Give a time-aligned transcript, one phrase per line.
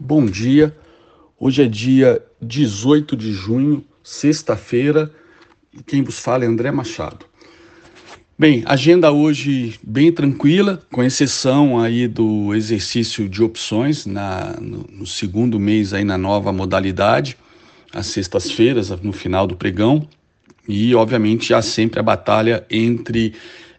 [0.00, 0.72] Bom dia.
[1.40, 5.10] Hoje é dia 18 de junho, sexta-feira,
[5.76, 7.26] e quem vos fala é André Machado.
[8.38, 15.06] Bem, agenda hoje bem tranquila, com exceção aí do exercício de opções na, no, no
[15.06, 17.36] segundo mês aí na nova modalidade,
[17.92, 20.08] às sextas-feiras, no final do pregão,
[20.68, 23.34] e obviamente há sempre a batalha entre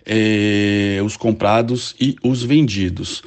[0.05, 3.23] eh, os comprados e os vendidos.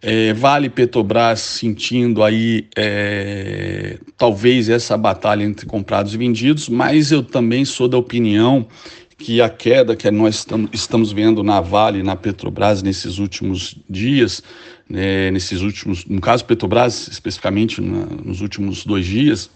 [0.00, 7.22] É, vale Petrobras sentindo aí é, talvez essa batalha entre comprados e vendidos, mas eu
[7.22, 8.66] também sou da opinião
[9.18, 14.40] que a queda que nós estamos vendo na Vale, na Petrobras nesses últimos dias,
[14.88, 19.50] né, nesses últimos, no caso Petrobras especificamente na, nos últimos dois dias,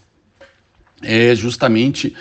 [1.01, 2.13] é justamente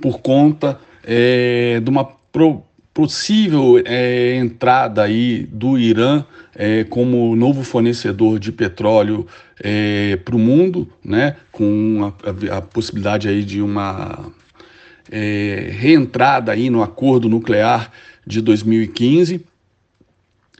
[0.00, 2.62] por conta é, de uma pro,
[2.96, 6.24] possível é, entrada aí do Irã
[6.54, 9.26] é, como novo fornecedor de petróleo
[9.62, 12.10] é, para o mundo, né, com
[12.50, 14.32] a, a, possibilidade aí de uma
[15.12, 17.92] é, reentrada aí no acordo nuclear
[18.26, 19.44] de 2015.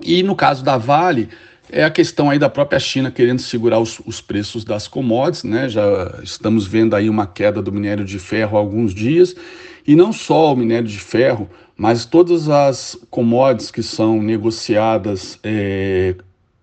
[0.03, 1.31] E no caso da Vale,
[1.71, 5.69] é a questão aí da própria China querendo segurar os, os, preços das commodities, né?
[5.69, 9.35] Já estamos vendo aí uma queda do minério de ferro há alguns dias,
[9.87, 16.15] e não só o minério de ferro, mas todas as commodities que são negociadas é,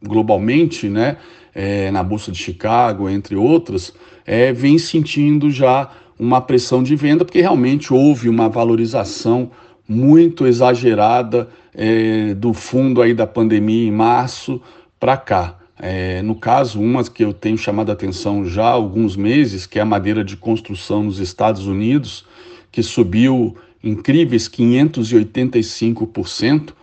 [0.01, 1.17] globalmente, né,
[1.53, 3.93] é, na Bolsa de Chicago, entre outras,
[4.25, 9.51] é, vem sentindo já uma pressão de venda, porque realmente houve uma valorização
[9.87, 14.61] muito exagerada é, do fundo aí da pandemia em março
[15.03, 15.59] para cá.
[15.77, 19.77] É, no caso, uma que eu tenho chamado a atenção já há alguns meses, que
[19.77, 22.25] é a madeira de construção nos Estados Unidos,
[22.71, 26.73] que subiu incríveis 585%,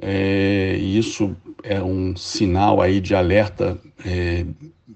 [0.00, 4.46] é, e isso é um sinal aí de alerta é,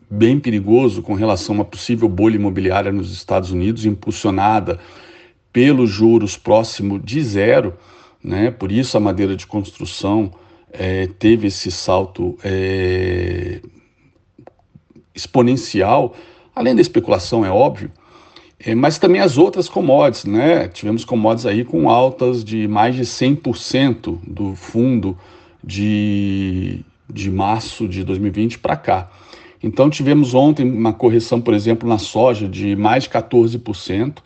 [0.09, 4.79] bem perigoso com relação a uma possível bolha imobiliária nos Estados Unidos, impulsionada
[5.53, 7.75] pelos juros próximo de zero,
[8.23, 8.53] né?
[8.53, 10.31] Por isso a madeira de construção
[10.73, 13.61] é, teve esse salto é,
[15.15, 16.15] exponencial,
[16.55, 17.91] além da especulação, é óbvio,
[18.59, 20.69] é, mas também as outras commodities, né?
[20.69, 25.17] Tivemos commodities aí com altas de mais de 100% do fundo
[25.65, 29.11] de, de março de 2020 para cá.
[29.63, 34.19] Então tivemos ontem uma correção, por exemplo, na soja de mais de 14%.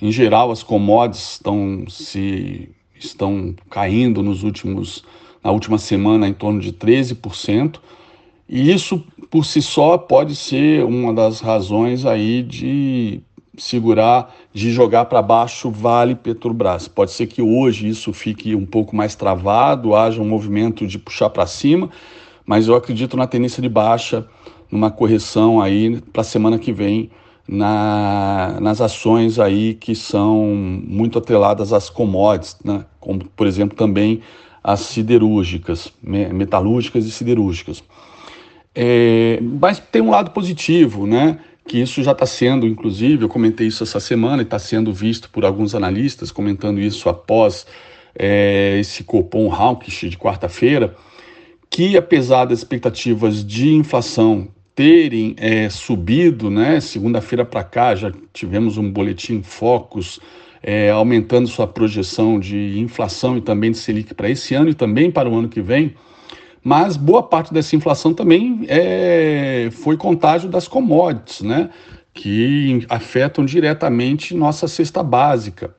[0.00, 2.68] Em geral, as commodities estão se
[2.98, 5.04] estão caindo nos últimos
[5.42, 7.78] na última semana em torno de 13%.
[8.48, 13.20] E isso por si só pode ser uma das razões aí de
[13.56, 16.88] segurar, de jogar para baixo Vale Petrobras.
[16.88, 21.30] Pode ser que hoje isso fique um pouco mais travado, haja um movimento de puxar
[21.30, 21.90] para cima,
[22.44, 24.26] mas eu acredito na tendência de baixa,
[24.70, 27.10] numa correção aí para a semana que vem
[27.46, 32.84] na, nas ações aí que são muito atreladas às commodities, né?
[33.00, 34.20] como por exemplo também
[34.62, 37.82] as siderúrgicas, metalúrgicas e siderúrgicas.
[38.74, 41.38] É, mas tem um lado positivo, né?
[41.66, 45.30] que isso já está sendo, inclusive, eu comentei isso essa semana e está sendo visto
[45.30, 47.64] por alguns analistas, comentando isso após
[48.18, 50.96] é, esse Copom Hawkish de quarta-feira,
[51.70, 58.76] que apesar das expectativas de inflação terem é, subido, né, segunda-feira para cá já tivemos
[58.76, 60.18] um boletim Focus
[60.62, 65.10] é, aumentando sua projeção de inflação e também de Selic para esse ano e também
[65.10, 65.94] para o ano que vem,
[66.62, 71.70] mas boa parte dessa inflação também é, foi contágio das commodities, né?
[72.12, 75.74] que afetam diretamente nossa cesta básica.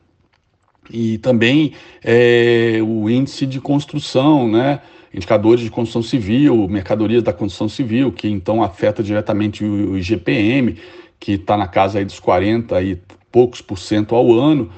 [0.90, 4.80] E também é, o índice de construção, né?
[5.14, 10.78] indicadores de construção civil, mercadorias da construção civil, que então afeta diretamente o, IGPM,
[11.20, 12.98] que está na casa aí dos 40 e
[13.32, 14.70] poucos por cento ao ano.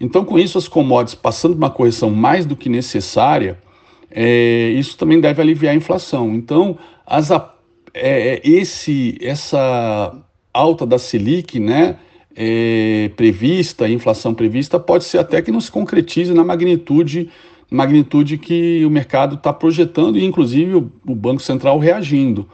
[0.00, 3.58] Então, com isso, as commodities passando uma correção mais do que necessária,
[4.10, 6.34] é, isso também deve aliviar a inflação.
[6.34, 6.76] Então,
[7.06, 7.40] as, é,
[7.94, 10.14] é, esse, essa
[10.52, 11.96] alta da Selic, né,
[12.34, 17.30] é, prevista, inflação prevista, pode ser até que não se concretize na magnitude,
[17.70, 22.48] magnitude que o mercado está projetando e, inclusive, o, o, Banco Central reagindo.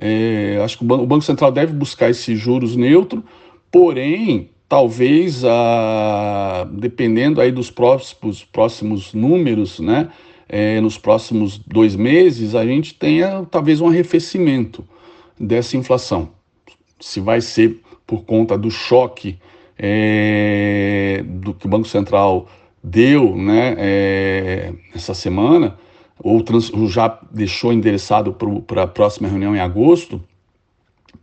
[0.00, 3.22] É, acho que o Banco, o Banco Central deve buscar esses juros neutro,
[3.70, 10.10] porém, talvez, a, dependendo aí dos próximos, próximos números, né,
[10.48, 14.84] é, nos próximos dois meses, a gente tenha talvez um arrefecimento
[15.38, 16.30] dessa inflação.
[17.00, 19.38] Se vai ser por conta do choque
[19.78, 22.48] é, do que o Banco Central
[22.82, 25.76] deu né, é, essa semana,
[26.22, 28.36] ou, trans, ou já deixou endereçado
[28.66, 30.22] para a próxima reunião em agosto,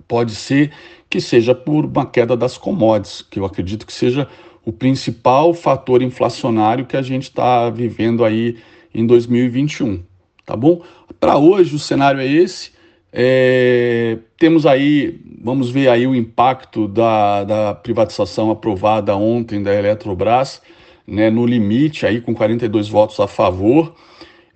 [0.08, 0.72] pode ser
[1.12, 4.30] que seja por uma queda das commodities, que eu acredito que seja
[4.66, 8.58] o principal fator inflacionário que a gente está vivendo aí
[8.96, 10.02] em 2021,
[10.46, 10.82] tá bom?
[11.20, 12.72] Para hoje o cenário é esse.
[13.12, 20.62] É, temos aí, vamos ver aí o impacto da, da privatização aprovada ontem da Eletrobras,
[21.06, 23.94] né, no limite aí com 42 votos a favor.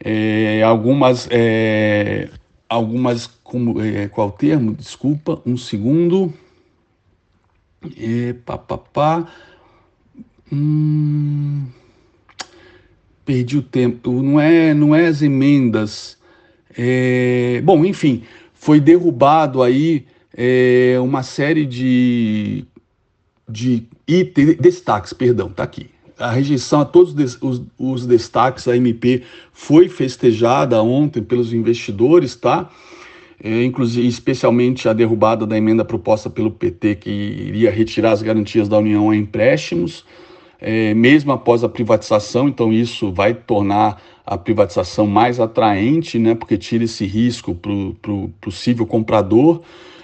[0.02, 2.30] É, algumas, é,
[2.70, 4.74] algumas como, é, qual termo?
[4.74, 6.34] Desculpa, um segundo.
[7.98, 9.28] É, pá, pá, pá.
[10.52, 11.66] Hum,
[13.26, 14.22] perdi o tempo.
[14.22, 16.18] Não é, não é as emendas.
[16.78, 18.24] É, bom, enfim,
[18.54, 20.06] foi derrubado aí
[20.36, 22.66] é, uma série de,
[23.48, 25.90] de itens, destaques, perdão, tá aqui.
[26.18, 32.70] A rejeição a todos os, os destaques da MP foi festejada ontem pelos investidores, tá?
[33.44, 38.70] É, inclusive, especialmente a derrubada da emenda proposta pelo PT, que iria retirar as garantias
[38.70, 40.06] da União a empréstimos,
[40.60, 46.58] é, mesmo após a privatização, então isso vai tornar a privatização mais atraente, né, porque
[46.58, 47.72] tira esse risco para
[48.12, 49.62] o possível comprador.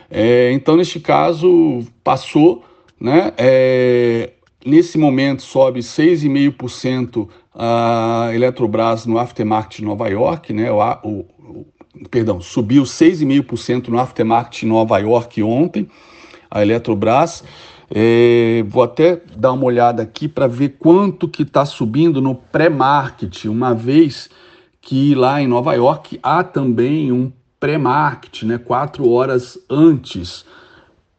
[0.09, 2.63] É, então, neste caso, passou,
[2.99, 4.31] né, é,
[4.63, 11.65] nesse momento sobe 6,5% a Eletrobras no aftermarket de Nova York, né, o, o,
[12.09, 15.89] perdão, subiu 6,5% no aftermarket em Nova York ontem,
[16.49, 17.43] a Eletrobras.
[17.93, 23.45] É, vou até dar uma olhada aqui para ver quanto que está subindo no pré-market,
[23.45, 24.29] uma vez
[24.79, 30.45] que lá em Nova York há também um pré-market, né, quatro horas antes.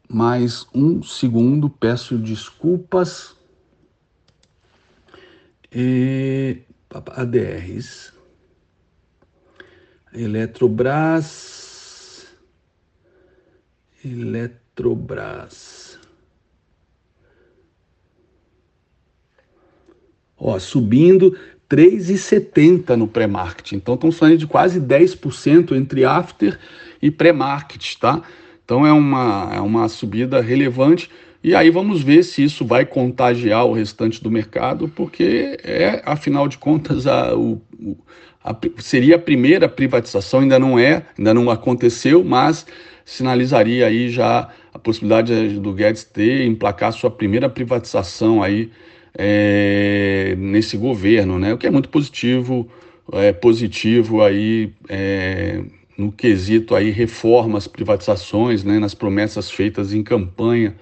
[0.09, 3.37] Mais um segundo, peço desculpas.
[5.71, 6.59] E,
[6.91, 8.13] ADRs.
[10.15, 11.63] Eletrobras.
[14.05, 15.99] Eletrobras.
[20.37, 21.39] Ó, subindo
[21.71, 23.73] 3,70 no pré-market.
[23.73, 26.59] Então estamos falando de quase 10% entre after
[27.01, 28.23] e pré-market, tá?
[28.65, 31.09] Então é uma, é uma subida relevante.
[31.43, 36.47] E aí vamos ver se isso vai contagiar o restante do mercado, porque é, afinal
[36.47, 37.61] de contas, a, o,
[38.45, 42.65] a, seria a primeira privatização, ainda não é, ainda não aconteceu, mas
[43.05, 48.71] sinalizaria aí já a possibilidade do Guedes ter, emplacar sua primeira privatização aí
[49.15, 51.53] é, nesse governo, né?
[51.53, 52.71] O que é muito positivo,
[53.13, 55.63] é, positivo aí é,
[55.99, 58.79] no quesito aí reformas, privatizações, né?
[58.79, 60.75] Nas promessas feitas em campanha,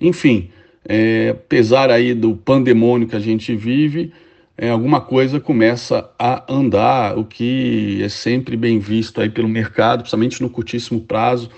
[0.00, 0.50] enfim,
[0.88, 4.12] é, apesar aí do pandemônio que a gente vive,
[4.56, 10.00] é, alguma coisa começa a andar, o que é sempre bem visto aí pelo mercado,
[10.00, 11.48] principalmente no curtíssimo prazo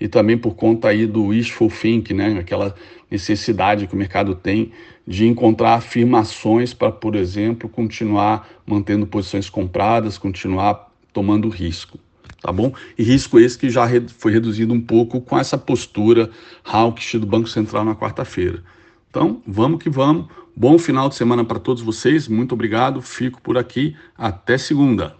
[0.00, 2.36] e também por conta aí do wishful think, né?
[2.38, 2.74] Aquela
[3.10, 4.72] necessidade que o mercado tem
[5.06, 11.98] de encontrar afirmações para, por exemplo, continuar mantendo posições compradas, continuar tomando risco,
[12.40, 12.72] tá bom?
[12.96, 13.86] E risco esse que já
[14.16, 16.30] foi reduzido um pouco com essa postura
[16.64, 18.62] hawkish do Banco Central na quarta-feira.
[19.10, 20.26] Então, vamos que vamos.
[20.54, 22.26] Bom final de semana para todos vocês.
[22.28, 23.00] Muito obrigado.
[23.00, 23.96] Fico por aqui.
[24.16, 25.16] Até segunda.